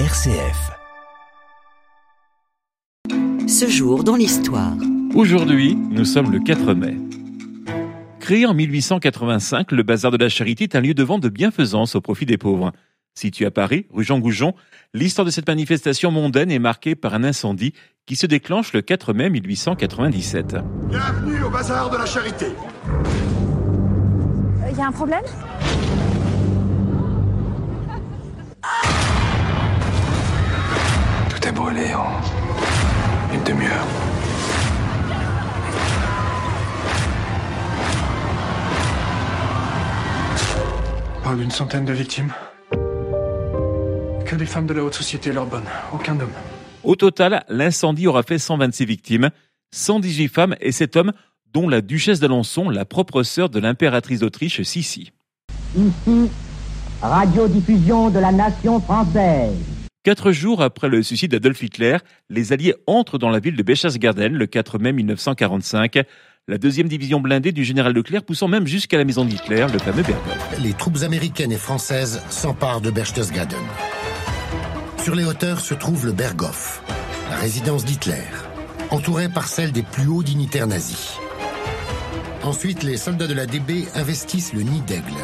[0.00, 0.72] RCF.
[3.46, 4.72] Ce jour dans l'histoire.
[5.14, 6.96] Aujourd'hui, nous sommes le 4 mai.
[8.18, 11.94] Créé en 1885, le Bazar de la Charité est un lieu de vente de bienfaisance
[11.94, 12.72] au profit des pauvres.
[13.14, 14.54] Situé à Paris, rue Jean Goujon,
[14.94, 17.72] l'histoire de cette manifestation mondaine est marquée par un incendie
[18.04, 20.56] qui se déclenche le 4 mai 1897.
[20.88, 22.46] Bienvenue au Bazar de la Charité.
[24.72, 25.22] Il y a un problème?
[33.44, 33.86] Une demi-heure.
[41.22, 42.32] Parle d'une centaine de victimes.
[44.24, 46.32] Que des femmes de la haute société leur bonne, aucun homme.
[46.82, 49.30] Au total, l'incendie aura fait 126 victimes,
[49.72, 51.12] 118 femmes et 7 hommes,
[51.52, 55.12] dont la duchesse d'Alençon, la propre sœur de l'impératrice d'Autriche Sissi.
[55.76, 56.30] Ici,
[57.00, 59.83] radiodiffusion de la nation française.
[60.04, 61.96] Quatre jours après le suicide d'Adolf Hitler,
[62.28, 66.00] les Alliés entrent dans la ville de Berchtesgaden le 4 mai 1945.
[66.46, 70.02] La deuxième division blindée du général Leclerc poussant même jusqu'à la maison d'Hitler, le fameux
[70.02, 70.60] Berghof.
[70.62, 73.56] Les troupes américaines et françaises s'emparent de Berchtesgaden.
[75.02, 76.82] Sur les hauteurs se trouve le Berghof,
[77.30, 78.28] la résidence d'Hitler,
[78.90, 81.16] entourée par celle des plus hauts dignitaires nazis.
[82.42, 85.16] Ensuite, les soldats de la DB investissent le Nid d'Aigle,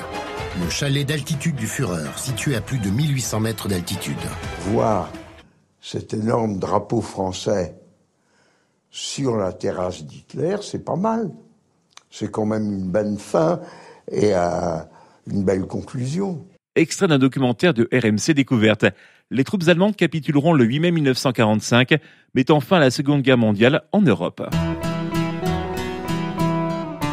[0.58, 4.16] le chalet d'altitude du Führer, situé à plus de 1800 mètres d'altitude.
[4.60, 5.10] Voir
[5.80, 7.76] cet énorme drapeau français
[8.90, 11.30] sur la terrasse d'Hitler, c'est pas mal.
[12.10, 13.60] C'est quand même une bonne fin
[14.10, 14.78] et euh,
[15.28, 16.44] une belle conclusion.
[16.74, 18.86] Extrait d'un documentaire de RMC Découverte.
[19.30, 21.94] Les troupes allemandes capituleront le 8 mai 1945,
[22.34, 24.42] mettant fin à la Seconde Guerre mondiale en Europe.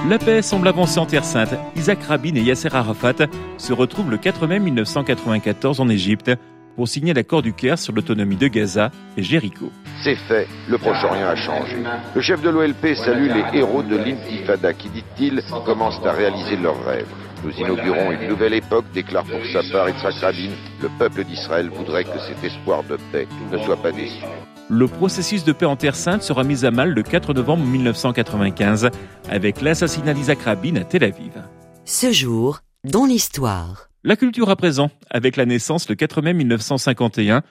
[0.06, 1.56] La paix semble avancer en Terre Sainte.
[1.76, 6.32] Isaac Rabin et Yasser Arafat se retrouvent le 4 mai 1994 en Égypte
[6.78, 9.70] pour signer l'accord du Caire sur l'autonomie de Gaza et Jéricho.
[10.04, 11.76] C'est fait, le Proche-Orient a changé.
[12.16, 16.82] Le chef de l'OLP salue les héros de l'intifada qui, dit-il, commencent à réaliser leurs
[16.86, 17.12] rêves.
[17.44, 20.52] Nous inaugurons une nouvelle époque, déclare pour sa part Yitzhak Rabin.
[20.82, 24.24] Le peuple d'Israël voudrait que cet espoir de paix ne soit pas déçu.
[24.70, 28.90] Le processus de paix en Terre Sainte sera mis à mal le 4 novembre 1995
[29.30, 31.42] avec l'assassinat d'Isaac Rabin à Tel Aviv.
[31.86, 33.90] Ce jour dans l'histoire.
[34.04, 37.44] La culture à présent, avec la naissance le 4 mai 1951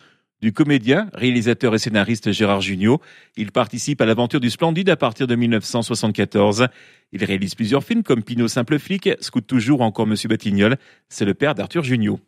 [0.43, 3.01] du comédien, réalisateur et scénariste Gérard Jugnot.
[3.39, 6.67] Il participe à l'aventure du Splendide à partir de 1974.
[7.13, 10.77] Il réalise plusieurs films comme Pinot Simple Flic, Scout Toujours ou encore Monsieur Batignol.
[11.09, 12.21] C'est le père d'Arthur Jugnot.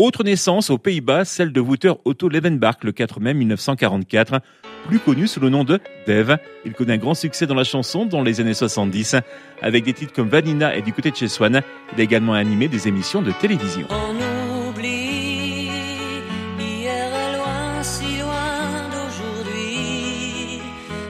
[0.00, 4.40] Autre naissance aux Pays-Bas, celle de Wouter Otto Levenbach le 4 mai 1944,
[4.86, 6.38] plus connu sous le nom de Dave.
[6.64, 9.16] Il connaît un grand succès dans la chanson dans les années 70,
[9.60, 11.60] avec des titres comme Vanina et Du côté de chez Swan.
[11.92, 13.88] Il a également animé des émissions de télévision.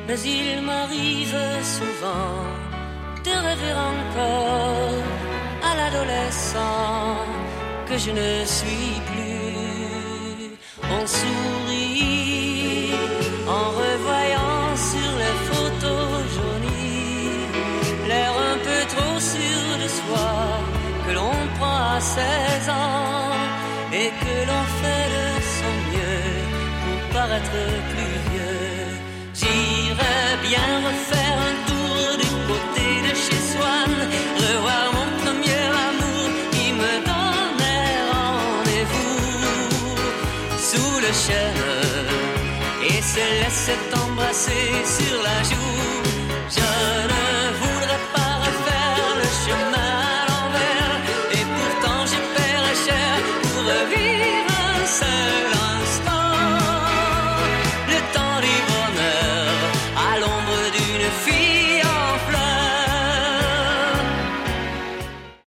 [0.08, 2.42] Mais il m'arrive souvent
[3.24, 5.04] de rêver encore
[5.62, 5.76] à
[7.90, 10.56] que je ne suis plus.
[10.96, 12.92] On sourit
[13.58, 17.46] en revoyant sur les photos jaunies
[18.08, 20.30] l'air un peu trop sûr de soi
[21.04, 23.32] que l'on prend à 16 ans
[24.00, 25.26] et que l'on fait de
[25.56, 26.28] son mieux
[26.82, 27.60] pour paraître
[27.92, 28.70] plus vieux.
[29.40, 31.19] J'irais bien refaire
[41.10, 46.02] et se laissait embrasser sur la joue.
[46.48, 47.39] Je